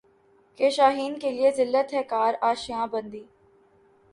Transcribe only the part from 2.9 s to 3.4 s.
بندی